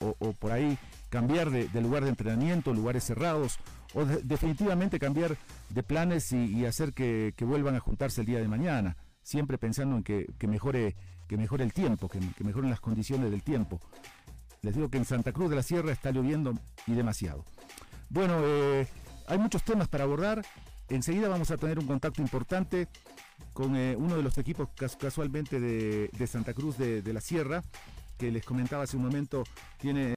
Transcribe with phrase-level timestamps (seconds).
[0.00, 3.58] o, por ahí cambiar de, lugar de entrenamiento, lugares cerrados,
[3.94, 5.36] o definitivamente cambiar
[5.68, 10.02] de planes y, hacer que, vuelvan a juntarse el día de mañana, siempre pensando en
[10.02, 10.96] que, mejore,
[11.28, 13.80] que mejore el tiempo, que, mejoren las condiciones del tiempo.
[14.62, 16.54] Les digo que en Santa Cruz de la Sierra está lloviendo
[16.86, 17.44] y demasiado.
[18.10, 18.86] Bueno, eh,
[19.26, 20.44] hay muchos temas para abordar.
[20.88, 22.88] Enseguida vamos a tener un contacto importante
[23.52, 27.62] con eh, uno de los equipos casualmente de, Santa Cruz de, de la Sierra,
[28.20, 29.44] que les comentaba hace un momento,
[29.78, 30.14] tiene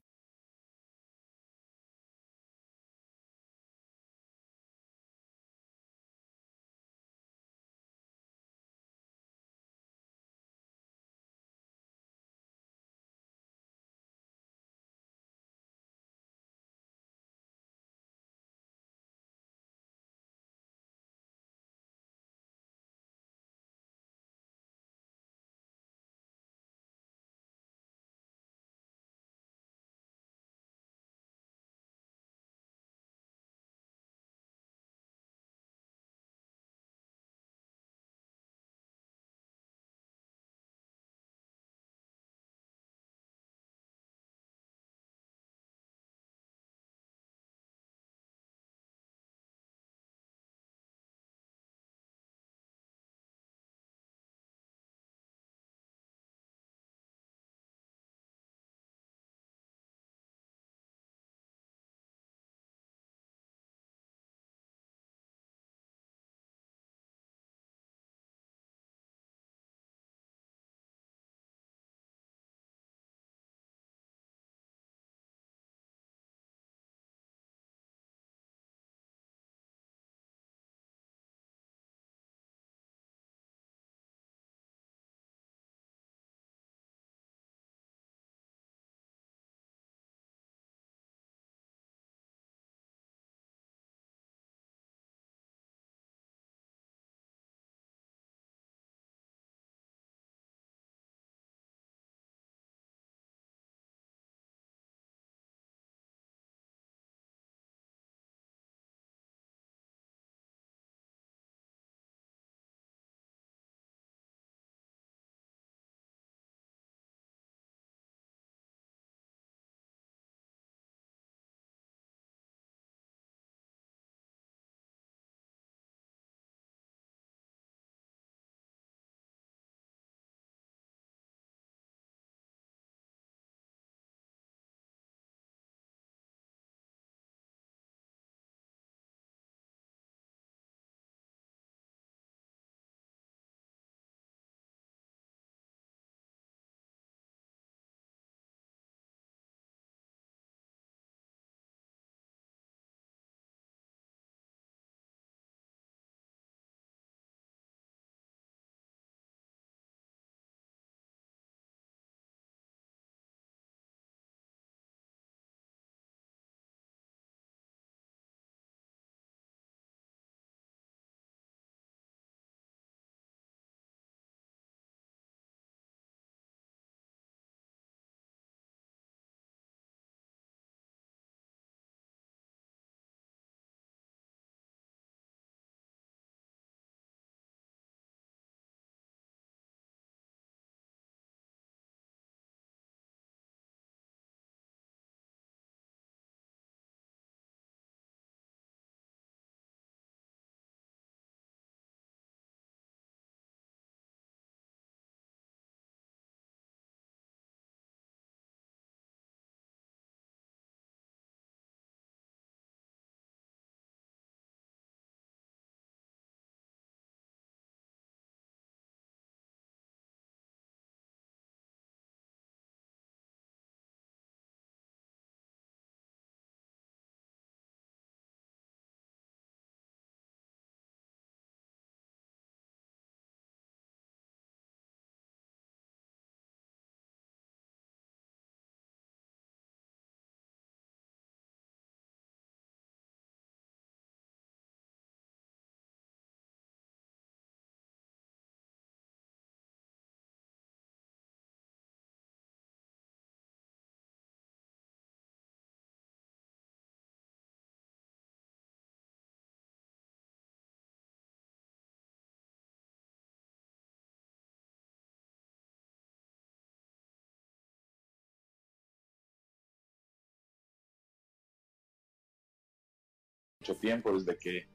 [273.63, 274.67] mucho tiempo, desde que,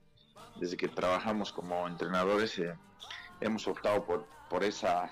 [0.59, 2.73] desde que trabajamos como entrenadores, eh,
[3.39, 5.11] hemos optado por, por, esa,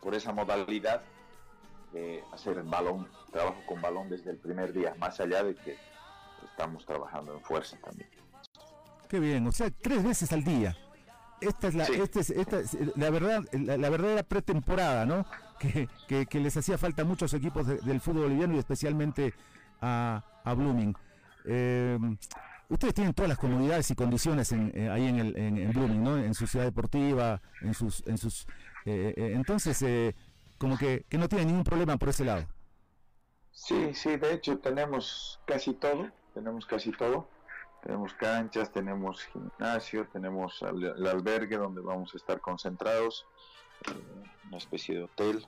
[0.00, 1.02] por esa modalidad
[1.92, 5.76] de hacer el balón, trabajo con balón desde el primer día, más allá de que
[6.48, 8.08] estamos trabajando en fuerza también.
[9.08, 10.76] Qué bien, o sea, tres veces al día.
[11.40, 12.60] Esta es la, esta es, esta
[12.94, 15.26] la verdad, la, verdadera pretemporada, ¿no?
[15.58, 15.88] Que,
[16.26, 19.34] que, les hacía falta a muchos equipos del fútbol boliviano y especialmente
[19.80, 20.94] a, a Blooming.
[21.46, 21.98] Eh,
[22.70, 26.16] ustedes tienen todas las comunidades y condiciones en, eh, ahí en, el, en, Blooming, ¿no?
[26.16, 28.46] En su ciudad deportiva, en sus, en sus,
[28.86, 29.84] eh, entonces
[30.56, 32.46] como que, que no tienen ningún problema por ese lado.
[33.52, 37.28] Sí, sí, de hecho tenemos casi todo, tenemos casi todo.
[37.82, 43.26] Tenemos canchas, tenemos gimnasio, tenemos el albergue donde vamos a estar concentrados,
[44.48, 45.46] una especie de hotel.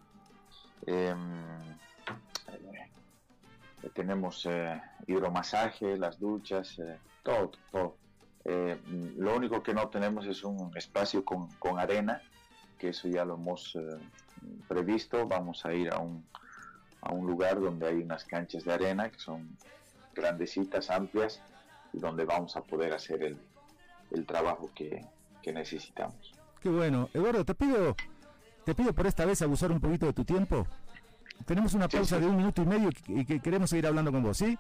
[3.83, 7.97] Em, tenemos eh, hidromasaje, las duchas, eh, todo, todo.
[8.45, 8.77] Eh,
[9.17, 11.49] lo único que no tenemos es un espacio con,
[11.79, 12.21] arena,
[12.79, 13.79] que eso ya lo hemos
[14.67, 15.27] previsto.
[15.27, 16.25] Vamos a ir a un,
[17.01, 19.57] a un lugar donde hay unas canchas de arena que son
[20.15, 21.41] grandecitas, amplias,
[21.93, 23.39] y donde vamos a poder hacer el,
[24.11, 25.07] el trabajo que,
[25.41, 26.35] que necesitamos.
[26.61, 27.09] Qué bueno.
[27.15, 27.95] Eduardo, te pido,
[28.65, 30.67] te pido por esta vez abusar un poquito de tu tiempo
[31.43, 34.37] tenemos una pausa de un minuto y medio y que queremos seguir hablando con vos,
[34.39, 34.59] ¿sí?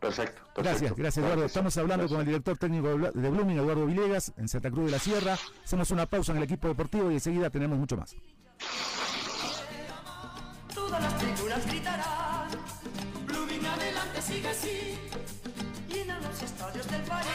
[0.00, 1.44] Perfecto, Gracias, gracias Eduardo.
[1.44, 4.98] Estamos hablando con el director técnico de Blooming, Eduardo Villegas, en Santa Cruz de la
[5.00, 5.36] Sierra.
[5.64, 8.14] Hacemos una pausa en el equipo deportivo y enseguida tenemos mucho más.
[10.72, 12.48] Todas las tribunas gritarán,
[13.26, 14.98] Blooming adelante sigue así,
[15.88, 17.26] llenan los estadios del país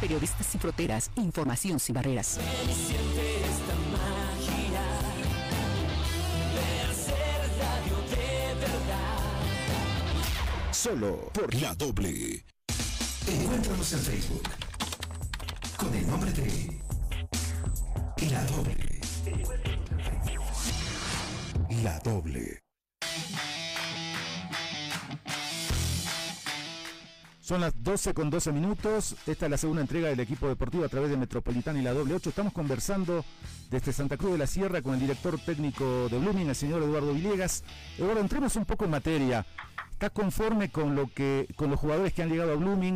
[0.00, 2.38] Periodistas sin fronteras, información sin barreras.
[10.72, 12.44] Solo por la doble.
[13.26, 14.48] Encuéntranos en Facebook
[15.76, 16.80] con el nombre de
[18.30, 19.00] La Doble.
[21.82, 22.69] La doble.
[27.50, 29.16] Son las 12 con 12 minutos.
[29.26, 32.14] Esta es la segunda entrega del equipo deportivo a través de Metropolitana y la doble
[32.14, 32.28] 8.
[32.28, 33.24] Estamos conversando
[33.68, 37.12] desde Santa Cruz de la Sierra con el director técnico de Blooming, el señor Eduardo
[37.12, 37.64] Villegas.
[37.98, 39.44] Eduardo, entremos un poco en materia.
[39.90, 42.94] ¿Estás conforme con lo que, con los jugadores que han llegado a Blooming?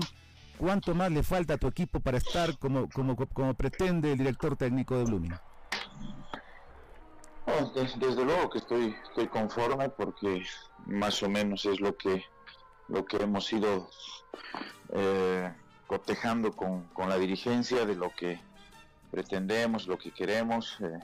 [0.56, 4.56] ¿Cuánto más le falta a tu equipo para estar como, como, como pretende el director
[4.56, 5.34] técnico de Blooming?
[7.74, 10.44] desde, luego que estoy, estoy conforme porque
[10.86, 12.22] más o menos es lo que,
[12.88, 13.90] lo que hemos ido
[14.92, 15.52] eh,
[15.86, 18.40] cotejando con, la dirigencia de lo que
[19.10, 20.98] pretendemos, lo que queremos, eh,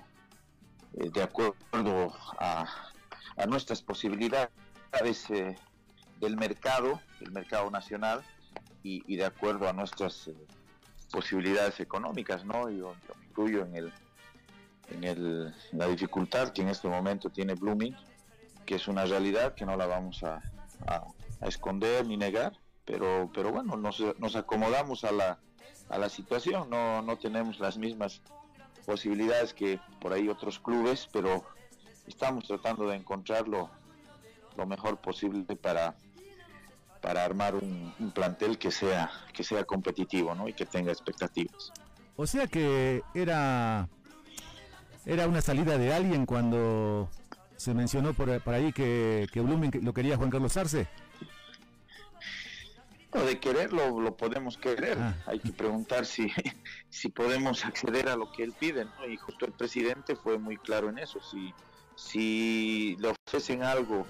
[0.95, 2.67] eh, de acuerdo a,
[3.49, 4.51] nuestras posibilidades
[6.21, 8.23] del mercado, del mercado nacional,
[8.83, 10.31] y, de acuerdo a nuestras
[11.11, 12.69] posibilidades económicas, ¿no?
[12.71, 13.93] Yo, yo me incluyo en el
[14.91, 17.97] en el, la dificultad que en este momento tiene Blooming,
[18.67, 20.43] que es una realidad que no la vamos a,
[21.49, 25.39] esconder ni negar, pero, pero bueno, nos, nos acomodamos a la,
[25.89, 28.23] a la situación, no, no tenemos las mismas
[28.87, 31.45] posibilidades que por ahí otros clubes, pero
[32.07, 33.71] estamos tratando de encontrar lo,
[34.67, 35.97] mejor posible para,
[37.01, 40.49] para armar un, plantel que sea, que sea competitivo ¿no?
[40.49, 41.73] y que tenga expectativas.
[42.17, 43.89] O sea que era
[45.07, 47.09] era una salida de alguien cuando
[47.57, 50.89] se mencionó por, ahí que, que Blooming lo quería Juan Carlos Arce.
[53.13, 54.97] No, de quererlo lo podemos querer.
[55.01, 55.15] Ah.
[55.27, 56.29] Hay que preguntar si,
[56.89, 58.87] si podemos acceder a lo que él pide.
[59.09, 61.21] Y justo el presidente fue muy claro en eso.
[61.21, 61.53] Si,
[61.97, 64.07] si le ofrecen algo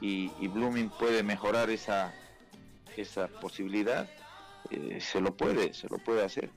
[0.00, 2.12] y, Blooming puede mejorar esa,
[2.96, 4.08] esa posibilidad,
[4.70, 6.50] eh, se lo puede, se lo puede hacer.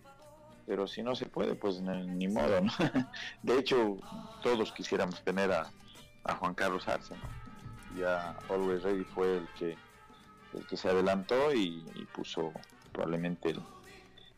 [0.66, 2.60] Pero si no se puede, pues ni, modo.
[3.44, 3.98] De hecho,
[4.42, 5.72] todos quisiéramos tener a,
[6.26, 7.16] a Juan Carlos Arce.
[7.98, 9.78] Ya Always Ready fue el que
[10.54, 12.52] el que se adelantó y, puso
[12.92, 13.56] probablemente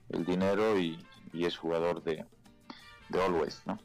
[0.09, 2.25] el, dinero y, es jugador de,
[3.09, 3.79] de Always, ¿no?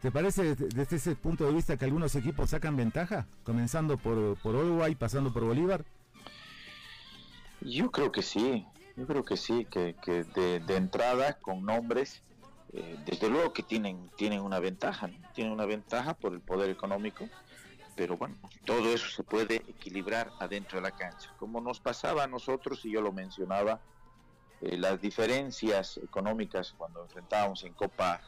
[0.00, 4.54] ¿Te parece desde ese punto de vista que algunos equipos sacan ventaja, comenzando por, por
[4.54, 5.84] Uruguay, pasando por Bolívar?
[7.60, 8.66] Yo creo que sí,
[8.96, 9.94] yo creo que sí, que,
[10.34, 12.22] de, entrada con nombres,
[12.72, 17.28] eh, desde luego que tienen, tienen una ventaja, tienen una ventaja por el poder económico,
[18.00, 21.34] pero bueno, todo eso se puede equilibrar adentro de la cancha.
[21.38, 23.78] Como nos pasaba a nosotros, y yo lo mencionaba,
[24.62, 28.22] eh, las diferencias económicas cuando enfrentábamos en Copa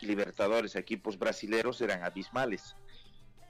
[0.00, 2.74] Libertadores a equipos brasileros eran abismales,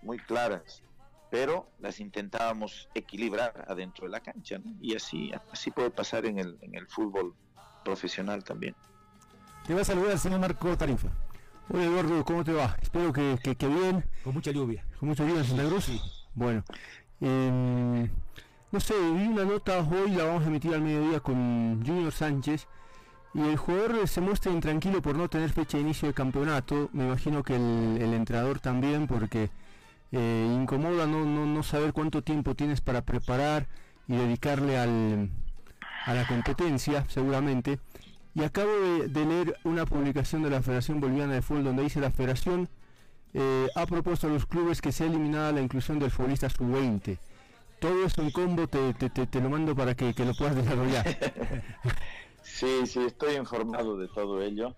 [0.03, 0.83] muy claras,
[1.31, 6.87] pero las intentábamos equilibrar adentro de la cancha, y así, así puede pasar en el,
[6.87, 7.35] fútbol
[7.83, 8.77] profesional también.
[9.67, 11.09] Te va a saludar señor Marco Tarifa.
[11.69, 12.77] Hola Eduardo, ¿cómo te va?
[12.81, 14.05] Espero que, que, bien.
[14.23, 14.85] Con mucha lluvia.
[15.01, 15.85] Con mucha lluvia en Santa Cruz.
[15.85, 16.01] Sí.
[16.33, 16.63] Bueno,
[17.21, 18.09] em,
[18.71, 22.69] no sé, vi una nota hoy, la vamos a emitir al mediodía con Junior Sánchez.
[23.35, 26.89] Y el jugador se muestra intranquilo por no tener fecha de inicio de campeonato.
[26.93, 29.51] Me imagino que el, entrenador también, porque
[30.13, 33.67] eh, incomoda no, no, no saber cuánto tiempo tienes para preparar
[34.07, 35.31] y dedicarle al,
[36.05, 37.81] a la competencia, seguramente.
[38.37, 42.11] Y acabo de, leer una publicación de la Federación Boliviana de Fútbol donde dice la
[42.11, 42.69] Federación
[43.33, 47.17] eh, ha propuesto a los clubes que sea eliminada la inclusión del futbolista sub-20.
[47.81, 51.07] Todo eso en combo te, te, lo mando para que, lo puedas desarrollar.
[52.43, 54.77] sí, sí, estoy informado de todo ello.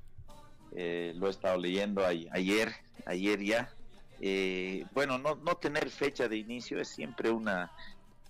[0.76, 2.72] Eh, lo he estado leyendo ayer,
[3.06, 3.74] ayer ya.
[4.20, 7.72] Eh, bueno, no, no tener fecha de inicio es siempre una,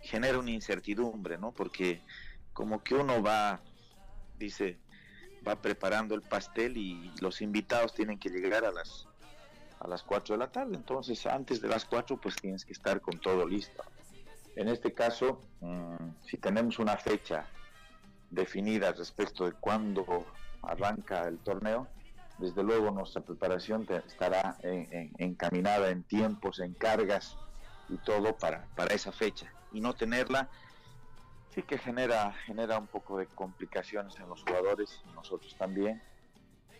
[0.00, 1.52] genera una incertidumbre, ¿no?
[1.52, 2.00] Porque
[2.54, 3.61] como que uno va,
[4.38, 4.78] dice,
[5.47, 9.09] va preparando el pastel y los invitados tienen que llegar a las
[9.80, 10.76] a las 4 de la tarde.
[10.76, 13.83] Entonces, antes de las 4, pues tienes que estar con todo listo.
[14.57, 17.47] En este caso, mm, si tenemos una fecha
[18.30, 20.26] definida respecto de cuándo
[20.62, 21.87] arranca el torneo,
[22.38, 27.37] desde luego nuestra preparación estará encaminada en tiempos, en cargas
[27.88, 29.52] y todo para, para esa fecha.
[29.73, 30.49] Y no tenerla
[31.62, 36.03] que genera, genera un poco de complicaciones en los jugadores, nosotros también,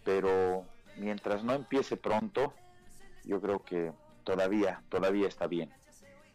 [0.05, 0.65] pero
[0.97, 2.53] mientras no empiece pronto,
[3.25, 3.93] yo creo que
[4.25, 5.73] todavía, todavía está bien.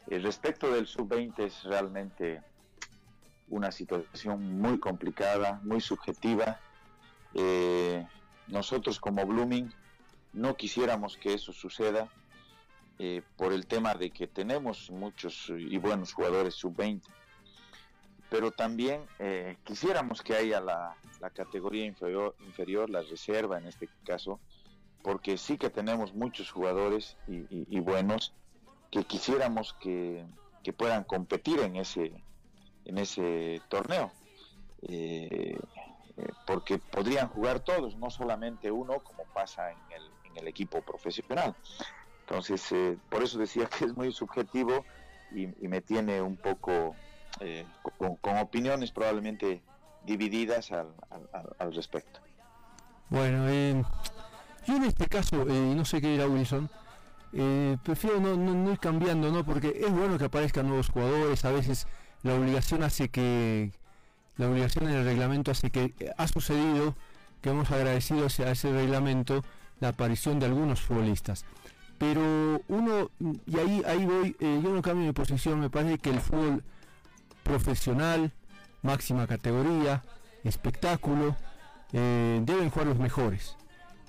[0.07, 2.41] El respecto del sub-20 es realmente
[3.49, 6.59] una situación muy complicada, muy subjetiva.
[7.33, 8.05] Eh,
[8.47, 9.73] nosotros como Blooming
[10.33, 12.09] no quisiéramos que eso suceda
[12.99, 17.01] eh, por el tema de que tenemos muchos y buenos jugadores sub-20
[18.33, 20.97] pero también eh, quisiéramos que haya la,
[21.35, 24.39] categoría inferior, inferior, la reserva en este caso,
[25.03, 28.33] porque sí que tenemos muchos jugadores y, buenos
[28.89, 30.25] que quisiéramos que,
[30.75, 32.11] puedan competir en ese,
[32.85, 34.11] en ese torneo.
[34.81, 35.55] Eh,
[36.17, 41.55] eh, porque podrían jugar todos, no solamente uno, como pasa en el equipo profesional.
[42.21, 42.73] Entonces,
[43.11, 44.83] por eso decía que es muy subjetivo
[45.35, 46.95] y me tiene un poco
[47.39, 47.65] eh,
[47.97, 49.61] con, opiniones probablemente
[50.05, 52.19] divididas al, respecto.
[53.09, 53.83] Bueno, eh,
[54.67, 56.69] yo en este caso, eh, no sé qué dirá Wilson,
[57.83, 59.43] prefiero no, ir cambiando, ¿no?
[59.43, 61.87] Porque es bueno que aparezcan nuevos jugadores, a veces
[62.21, 63.71] la obligación hace que,
[64.37, 66.95] la obligación en el reglamento hace que ha sucedido
[67.41, 69.43] que hemos agradecido a ese reglamento
[69.79, 71.45] la aparición de algunos futbolistas.
[71.97, 73.11] Pero uno,
[73.45, 76.63] y ahí, ahí voy, yo no cambio mi posición, me parece que el fútbol
[77.43, 78.31] profesional,
[78.81, 80.03] máxima categoría,
[80.43, 81.35] espectáculo,
[81.91, 83.55] eh, deben jugar los mejores.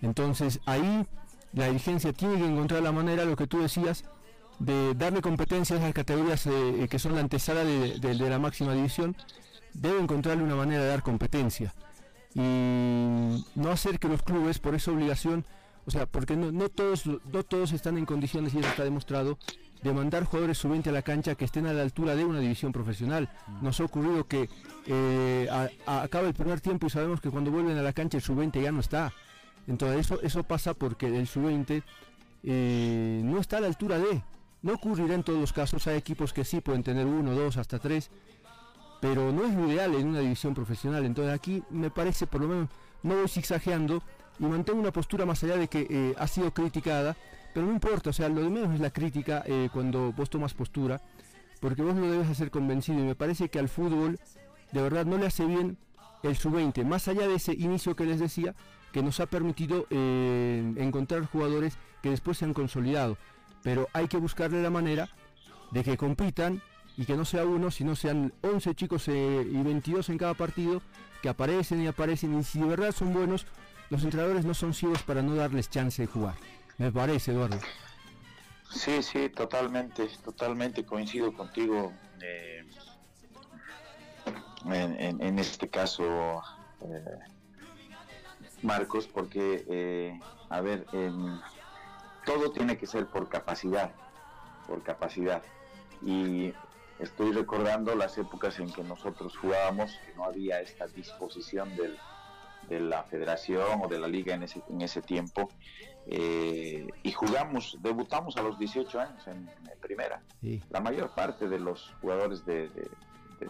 [0.02, 1.06] Entonces ahí
[1.52, 4.04] la dirigencia tiene que encontrar la manera, lo que tú decías,
[4.58, 9.16] de darle competencias a las categorías eh, que son la antesala de, la máxima división,
[9.72, 11.74] debe encontrarle una manera de dar competencia
[12.34, 12.40] y
[13.54, 15.44] no hacer que los clubes, por esa obligación,
[15.86, 19.38] o sea, porque no, no, todos, no todos están en condiciones, y eso está demostrado,
[19.82, 22.72] de mandar jugadores sub-20 a la cancha que estén a la altura de una división
[22.72, 23.28] profesional.
[23.60, 24.48] Nos ha ocurrido que
[24.86, 25.48] eh,
[25.86, 28.72] acaba el primer tiempo y sabemos que cuando vuelven a la cancha el sub-20 ya
[28.72, 29.12] no está.
[29.66, 31.82] Entonces eso, eso pasa porque el sub-20
[32.44, 34.22] eh, no está a la altura de.
[34.62, 37.78] No ocurrirá en todos los casos, hay equipos que sí pueden tener uno, dos, hasta
[37.78, 38.10] tres,
[39.00, 41.04] pero no es lo ideal en una división profesional.
[41.04, 42.68] Entonces aquí me parece, por lo menos,
[43.02, 44.02] no voy zigzagueando
[44.38, 47.14] y mantengo una postura más allá de que eh, ha sido criticada,
[47.54, 50.52] pero no importa, o sea, lo de menos es la crítica eh, cuando vos tomas
[50.52, 51.00] postura,
[51.60, 54.18] porque vos no debes ser convencido y me parece que al fútbol
[54.72, 55.78] de verdad no le hace bien
[56.24, 58.54] el sub-20, más allá de ese inicio que les decía,
[58.92, 63.16] que nos ha permitido eh, encontrar jugadores que después se han consolidado,
[63.62, 65.08] pero hay que buscarle la manera
[65.70, 66.60] de que compitan
[66.96, 70.82] y que no sea uno, sino sean 11 chicos y 22 en cada partido
[71.22, 73.46] que aparecen y aparecen y si de verdad son buenos,
[73.90, 76.34] los entrenadores no son ciegos para no darles chance de jugar.
[76.78, 77.58] Me parece, Eduardo.
[78.70, 82.64] Sí, sí, totalmente, totalmente coincido contigo eh,
[84.66, 86.42] en, este caso,
[86.80, 87.18] eh,
[88.62, 90.86] Marcos, porque, eh, a ver,
[92.24, 93.92] todo tiene que ser por capacidad,
[94.66, 95.42] por capacidad.
[96.02, 96.52] Y
[96.98, 101.76] estoy recordando las épocas en que nosotros jugábamos, que no había esta disposición
[102.68, 105.48] de la federación o de la liga en ese, en ese tiempo.
[106.06, 109.48] Eh, y jugamos, debutamos a los 18 años en,
[109.80, 110.22] primera.
[110.70, 112.70] La mayor parte de los jugadores de,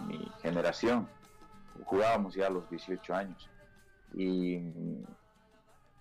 [0.08, 1.08] mi generación
[1.84, 3.48] jugábamos ya a los 18 años.
[4.12, 4.58] Y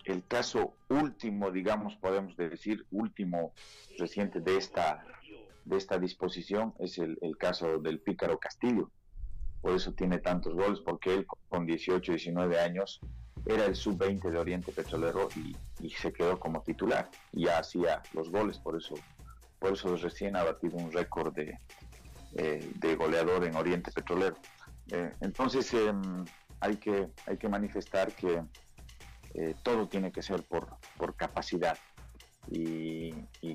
[0.04, 3.52] el caso último, digamos, podemos decir, último
[3.98, 5.04] reciente de esta
[5.64, 8.90] de esta disposición es el, caso del Pícaro Castillo.
[9.64, 13.00] Por eso tiene tantos goles, porque él con 18, 19 años
[13.46, 15.30] era el sub-20 de Oriente Petrolero
[15.80, 17.10] y, se quedó como titular.
[17.32, 18.94] Y ya hacía los goles, por eso,
[19.58, 21.58] por eso recién ha batido un récord de,
[22.34, 24.36] eh, de goleador en Oriente Petrolero.
[24.92, 26.26] Eh, entonces em,
[26.60, 28.42] hay, que, hay que manifestar que
[29.32, 31.78] eh, todo tiene que ser por, por capacidad.
[32.50, 33.54] Y, y,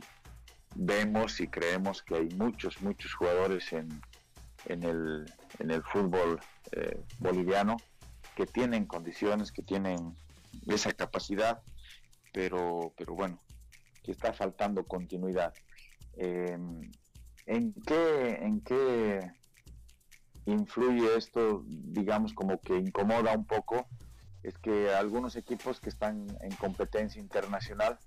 [0.74, 4.02] vemos y creemos que hay muchos, muchos jugadores en,
[4.66, 5.26] en, el,
[5.60, 6.40] en el fútbol
[6.72, 7.78] eh, boliviano
[8.36, 10.16] que tienen condiciones, que tienen
[10.68, 11.62] esa capacidad,
[12.34, 13.40] pero, pero bueno,
[14.04, 15.54] que está faltando continuidad.
[16.18, 16.92] Em,
[17.46, 19.32] ¿En qué, en qué
[20.46, 23.88] influye esto, digamos, como que incomoda un poco?
[24.44, 27.98] Es que algunos equipos que están en competencia internacional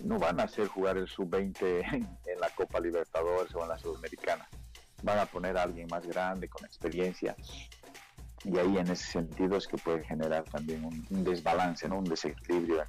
[0.00, 4.48] no van a hacer jugar el sub-20 en, la Copa Libertadores o en la Sudamericana.
[5.02, 7.36] Van a poner a alguien más grande, con experiencia.
[8.44, 11.98] Y ahí en ese sentido es que puede generar también un, desbalance, ¿no?
[11.98, 12.84] un desequilibrio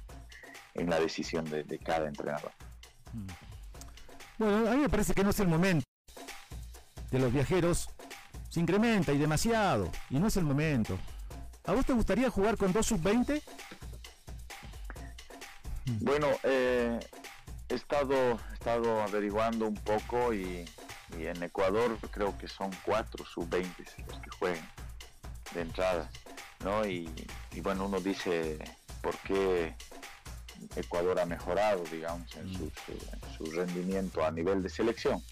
[0.74, 2.52] en, la decisión de, cada entrenador.
[4.38, 5.84] Bueno, a mí me parece que no es el momento
[7.10, 7.88] de los viajeros.
[8.48, 9.90] Se incrementa y demasiado.
[10.08, 10.98] Y no es el momento.
[11.66, 13.42] ¿A vos te gustaría jugar con dos sub-20?
[16.00, 16.98] Bueno, eh,
[17.68, 20.64] he estado, estado averiguando un poco y,
[21.18, 24.68] en Ecuador creo que son cuatro sub-20 los que juegan
[25.54, 26.10] de entrada,
[26.64, 26.86] ¿no?
[26.86, 27.10] Y,
[27.62, 28.58] bueno, uno dice
[29.02, 29.74] por qué
[30.76, 32.52] Ecuador ha mejorado, digamos, en
[33.36, 35.22] su, rendimiento a nivel de selección.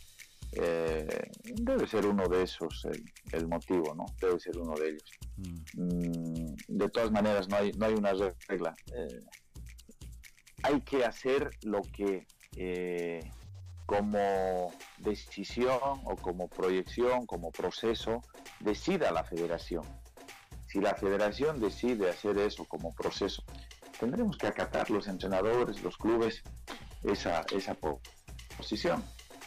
[0.53, 2.87] Eh, debe ser uno de esos
[3.33, 4.07] el, motivo, ¿no?
[4.21, 5.11] Debe ser uno de ellos.
[5.37, 5.83] Mm.
[5.83, 8.13] Mm, de todas maneras, no hay, no hay una
[8.49, 8.75] regla.
[8.95, 9.21] Eh,
[10.63, 13.31] hay que hacer lo que eh,
[13.89, 18.21] como decisión o como proyección, como proceso,
[18.61, 19.83] decida la federación.
[20.67, 23.43] Si la federación decide hacer eso como proceso,
[23.99, 26.43] tendremos que acatar los entrenadores, los clubes,
[27.03, 27.75] esa, esa
[28.59, 29.03] posición.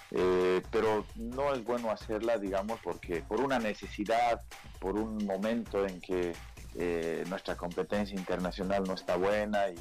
[0.10, 4.42] Eh, pero no es bueno hacerla, digamos, porque por una necesidad,
[4.80, 6.34] por un momento en que
[6.80, 9.76] eh, nuestra competencia internacional no está buena y,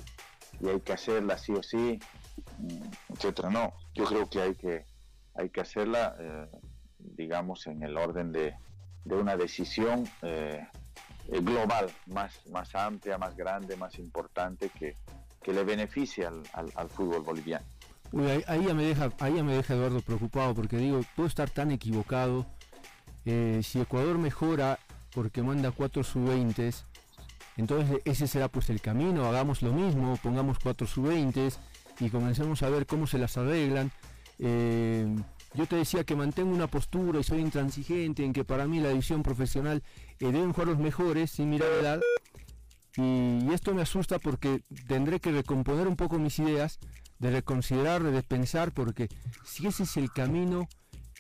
[0.69, 1.99] hay que hacerla sí o sí,
[3.09, 3.51] etcétera.
[3.51, 4.85] No, yo creo que hay que,
[5.35, 6.47] hay que hacerla, eh,
[6.99, 8.55] digamos, en el orden de,
[9.05, 10.65] una decisión eh,
[11.29, 14.95] eh, global, más, más amplia, más grande, más importante, que,
[15.51, 17.65] le beneficie al, al, fútbol boliviano.
[18.47, 22.47] ahí, ya me deja, ahí me deja Eduardo preocupado, porque digo, puedo estar tan equivocado.
[23.25, 24.79] si Ecuador mejora
[25.13, 26.73] porque manda cuatro sub-20,
[27.57, 31.53] entonces ese será pues el camino, hagamos lo mismo, pongamos cuatro sub-20
[32.01, 33.93] y comencemos a ver cómo se las arreglan.
[34.39, 35.07] Eh,
[35.55, 38.91] yo te decía que mantengo una postura y soy intransigente en que para mí la
[38.91, 39.83] división profesional
[40.21, 42.01] eh, deben jugar los mejores sin mirar edad.
[42.97, 46.79] Y, esto me asusta porque tendré que recomponer un poco mis ideas
[47.19, 49.09] de reconsiderar, de pensar, porque
[49.45, 50.69] si ese es el camino,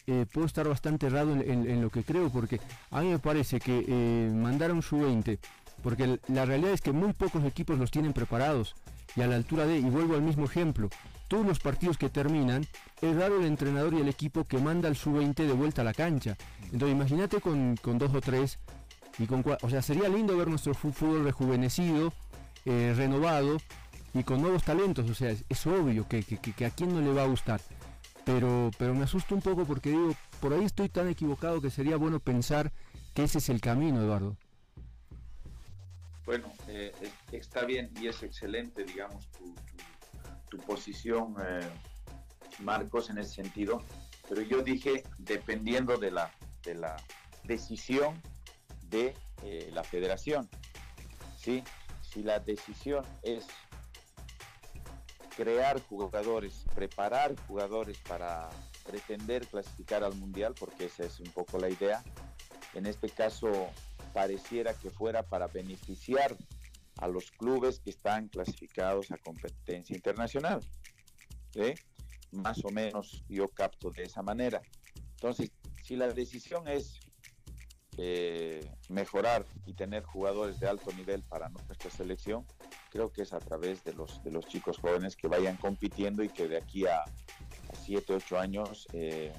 [0.06, 3.84] eh, puedo estar bastante errado en, lo que creo, porque a mí me parece que
[3.86, 5.38] eh, mandar a un sub-20,
[5.82, 8.74] porque la realidad es que muy pocos equipos los tienen preparados
[9.16, 10.88] y a la altura de, y vuelvo al mismo ejemplo,
[11.28, 12.66] todos los partidos que terminan,
[13.00, 15.94] es raro el entrenador y el equipo que manda al sub-20 de vuelta a la
[15.94, 16.36] cancha.
[16.72, 18.58] Entonces imagínate con, dos o tres,
[19.18, 22.12] y con o sea, sería lindo ver nuestro fútbol rejuvenecido,
[22.64, 23.58] eh, renovado
[24.12, 27.22] y con nuevos talentos, o sea, es, obvio que, que, a quién no le va
[27.22, 27.60] a gustar.
[28.24, 31.96] Pero, pero me asusta un poco porque digo, por ahí estoy tan equivocado que sería
[31.96, 32.72] bueno pensar
[33.14, 34.36] que ese es el camino, Eduardo.
[36.24, 36.92] Bueno, eh,
[37.32, 39.54] está bien y es excelente, digamos, tu,
[40.48, 41.68] tu, posición, eh,
[42.60, 43.82] Marcos, en ese sentido.
[44.28, 46.30] Pero yo dije, dependiendo de la,
[46.62, 46.96] de la
[47.44, 48.20] decisión
[48.82, 50.48] de eh, la federación.
[51.36, 51.64] ¿sí?
[52.02, 53.46] Si la decisión es
[55.36, 58.50] crear jugadores, preparar jugadores para
[58.86, 62.04] pretender clasificar al mundial, porque esa es un poco la idea.
[62.74, 63.50] En este caso
[64.12, 66.36] pareciera que fuera para beneficiar
[66.98, 70.60] a los clubes que están clasificados a competencia internacional.
[72.32, 74.60] Más o menos yo capto de esa manera.
[75.14, 75.50] Entonces,
[75.82, 77.00] si la decisión es
[77.96, 82.46] eh, mejorar y tener jugadores de alto nivel para nuestra selección,
[82.90, 86.28] creo que es a través de los, de los chicos jóvenes que vayan compitiendo y
[86.28, 87.04] que de aquí a,
[87.84, 89.32] 7, 8 años eh,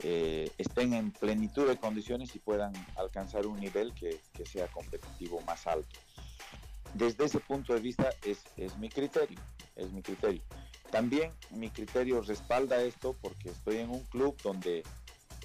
[0.00, 5.66] eh, estén en plenitud de condiciones y puedan alcanzar un nivel que, sea competitivo más
[5.66, 5.98] alto.
[6.94, 9.38] Desde ese punto de vista es, es mi criterio,
[9.76, 10.42] es mi criterio.
[10.90, 14.82] También mi criterio respalda esto porque estoy en un club donde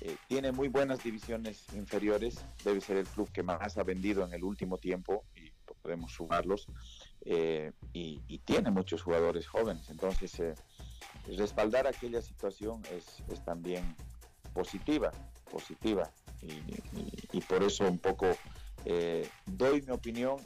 [0.01, 4.33] eh, tiene muy buenas divisiones inferiores, debe ser el club que más ha vendido en
[4.33, 6.67] el último tiempo y podemos sumarlos,
[7.25, 10.55] eh, y, tiene muchos jugadores jóvenes, entonces eh,
[11.37, 13.95] respaldar aquella situación es, también
[14.53, 15.11] positiva,
[15.51, 16.09] positiva,
[16.41, 18.27] y, por eso un poco
[19.45, 20.37] doy mi opinión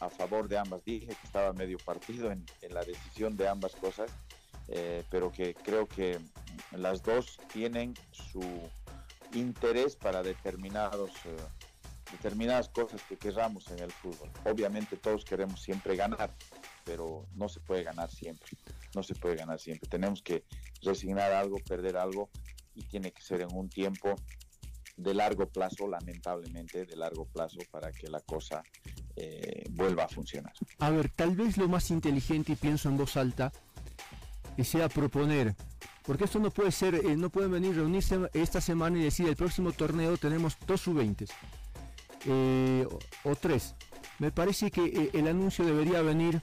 [0.00, 0.84] a favor de ambas.
[0.84, 4.10] Dije que estaba medio partido en, la decisión de ambas cosas,
[5.10, 6.18] pero que creo que
[6.72, 8.42] las dos tienen su
[9.32, 11.36] interés para determinados, eh,
[12.12, 14.30] determinadas cosas que querramos en el fútbol.
[14.44, 16.34] Obviamente todos queremos siempre ganar,
[16.84, 18.56] pero no se puede ganar siempre.
[18.94, 19.88] No se puede ganar siempre.
[19.88, 20.44] Tenemos que
[20.82, 22.30] resignar algo, perder algo
[22.76, 24.14] y tiene que ser en un tiempo
[24.96, 28.62] de largo plazo, lamentablemente de largo plazo, para que la cosa
[29.16, 30.52] eh, vuelva a funcionar.
[30.78, 33.52] A ver, tal vez lo más inteligente, y pienso en voz alta,
[34.62, 35.54] sea proponer
[36.06, 39.34] porque esto no puede ser, eh, no pueden venir reunirse esta semana y decir el
[39.34, 41.28] próximo torneo tenemos dos sub-20
[42.26, 42.86] eh,
[43.24, 43.74] o, tres.
[44.20, 46.40] Me parece que eh, el anuncio debería venir,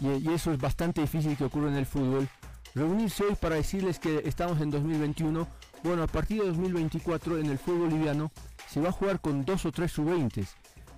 [0.00, 2.28] y, eso es bastante difícil que ocurra en el fútbol,
[2.74, 5.46] reunirse hoy para decirles que estamos en 2021.
[5.82, 8.30] Bueno, a partir de 2024 en el fútbol boliviano
[8.68, 10.46] se va a jugar con dos o tres sub-20.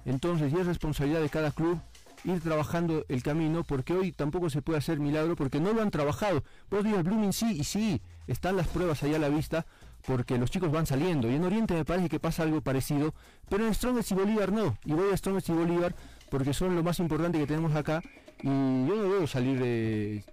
[0.04, 1.78] Entonces ya es responsabilidad de cada club
[2.24, 5.90] ir trabajando el camino, porque hoy tampoco se puede hacer milagro, porque no lo han
[5.90, 6.42] trabajado.
[6.70, 9.66] Vos digas, Blooming sí, y sí, están las pruebas allá a la vista,
[10.06, 11.30] porque los chicos van saliendo.
[11.30, 13.14] Y en Oriente me parece que pasa algo parecido,
[13.48, 14.76] pero en Strongest y Bolívar no.
[14.84, 15.94] Y voy a Strongest y Bolívar
[16.30, 18.02] porque son lo más importante que tenemos acá.
[18.42, 20.24] Y yo no veo salir de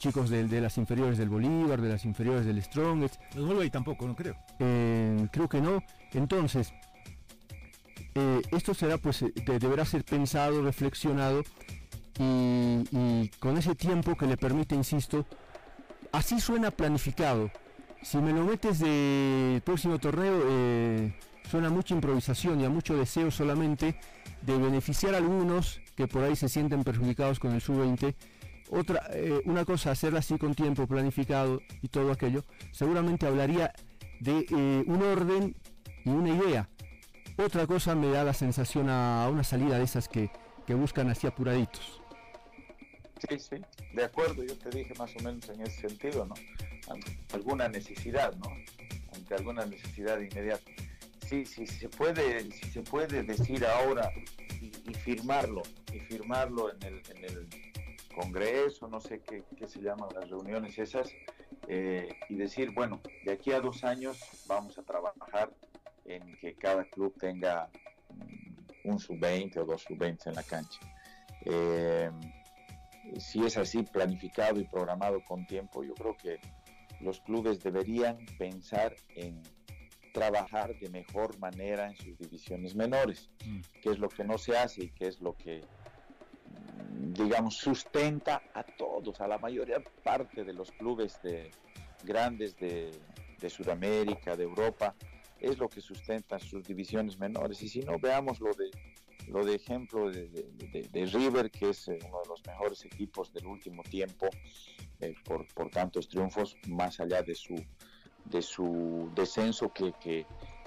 [0.00, 3.20] chicos de, las inferiores del Bolívar, de las inferiores del Strongest.
[3.36, 4.34] Los y tampoco, no creo.
[4.58, 5.84] Eh, creo que no.
[6.12, 6.72] Entonces,
[8.14, 11.42] eh, esto será pues eh, deberá ser pensado, reflexionado
[12.18, 15.26] y, con ese tiempo que le permite, insisto,
[16.12, 17.50] así suena planificado.
[18.02, 21.14] Si me lo metes del próximo torneo, eh,
[21.50, 23.96] suena mucha improvisación y a mucho deseo solamente
[24.42, 28.14] de beneficiar a algunos que por ahí se sienten perjudicados con el sub-20.
[28.72, 29.02] Otra,
[29.44, 33.72] una cosa, hacerla así con tiempo planificado y todo aquello, seguramente hablaría
[34.20, 34.46] de
[34.86, 35.56] un orden
[36.04, 36.68] y una idea
[37.44, 40.30] otra cosa me da la sensación a una salida de esas que,
[40.68, 42.00] buscan así apuraditos.
[43.28, 43.56] Sí, sí,
[43.92, 46.34] de acuerdo, yo te dije más o menos en ese sentido, ¿no?
[47.32, 48.46] alguna necesidad, ¿no?
[49.12, 50.70] Ante alguna necesidad inmediata.
[51.28, 54.12] Sí, sí, se puede, si se puede decir ahora
[54.60, 57.19] y, firmarlo, y firmarlo en el, en
[58.20, 61.10] congreso, no sé qué, se llaman las reuniones esas,
[61.68, 65.50] eh, y decir, bueno, de aquí a dos años vamos a trabajar
[66.04, 67.68] en que cada club tenga
[68.84, 70.80] un sub-20 o dos sub-20 en la cancha.
[71.44, 72.10] Eh,
[73.18, 76.40] si es así planificado y programado con tiempo, yo creo que
[77.00, 79.40] los clubes deberían pensar en
[80.12, 83.60] trabajar de mejor manera en sus divisiones menores, mm.
[83.82, 85.62] que es lo que no se hace y que es lo que
[87.24, 91.50] digamos, sustenta a todos, a la mayoría parte de los clubes de,
[92.04, 92.90] grandes de,
[93.38, 94.94] de Sudamérica, de Europa,
[95.38, 97.62] es lo que sustenta sus divisiones menores.
[97.62, 98.70] Y si no, veamos lo de
[99.28, 103.82] lo de ejemplo de, River, que es eh, uno de los mejores equipos del último
[103.82, 104.28] tiempo
[105.00, 107.54] eh, por, por, tantos triunfos, más allá de su,
[108.24, 110.26] de su descenso que, que,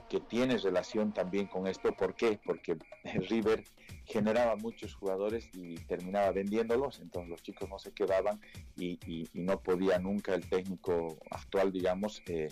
[0.09, 1.91] que, tiene relación también con esto.
[1.93, 2.39] ¿Por qué?
[2.43, 2.77] Porque
[3.29, 3.63] River
[4.05, 8.39] generaba muchos jugadores y terminaba vendiéndolos, entonces los chicos no se quedaban
[8.77, 8.99] y,
[9.33, 12.49] no podía nunca el técnico actual, digamos, eh,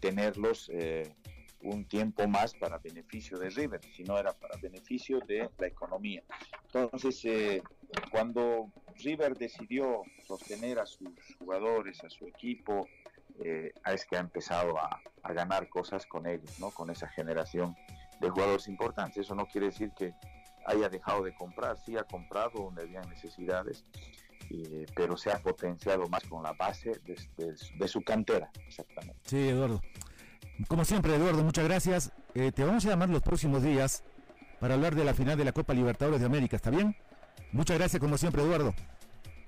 [0.00, 0.70] tenerlos
[1.62, 6.22] un tiempo más para beneficio de River, sino era para beneficio de la economía.
[6.64, 7.62] Entonces, eh,
[8.10, 12.88] cuando River decidió sostener a sus jugadores, a su equipo,
[13.44, 15.00] eh, es que ha empezado a,
[15.34, 16.70] ganar cosas con ellos, ¿no?
[16.70, 17.76] con esa generación
[18.20, 19.18] de jugadores importantes.
[19.18, 20.12] Eso no quiere decir que
[20.70, 23.84] haya dejado de comprar, sí ha comprado donde había necesidades,
[24.94, 29.20] pero se ha potenciado más con la base de, de su cantera, exactamente.
[29.24, 29.80] Sí, Eduardo.
[30.68, 32.12] Como siempre, Eduardo, muchas gracias.
[32.34, 34.04] Eh, te vamos a llamar los próximos días
[34.58, 36.96] para hablar de la final de la Copa Libertadores de América, ¿está bien?
[37.52, 38.74] Muchas gracias, como siempre, Eduardo.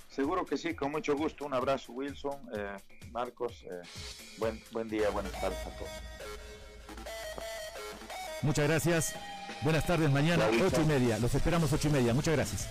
[0.09, 1.45] Seguro que sí, con mucho gusto.
[1.47, 2.77] Un abrazo, Wilson, eh,
[3.11, 3.65] Marcos.
[3.65, 3.83] Eh,
[4.39, 5.91] buen, buen día, buenas tardes a todos.
[8.43, 9.15] Muchas gracias.
[9.63, 11.19] Buenas tardes, mañana, ocho y media.
[11.19, 12.13] Los esperamos ocho y media.
[12.15, 12.69] Muchas gracias.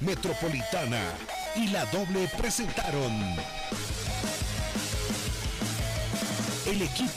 [0.00, 1.00] Metropolitana
[1.56, 3.12] y la doble presentaron
[6.66, 7.10] el equipo